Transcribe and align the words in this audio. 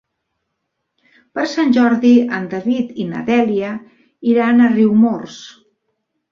Per 1.39 1.45
Sant 1.51 1.73
Jordi 1.75 2.15
en 2.39 2.49
David 2.55 2.97
i 3.05 3.07
na 3.11 3.23
Dèlia 3.29 3.77
iran 4.35 4.59
a 4.59 4.73
Riumors. 4.75 5.41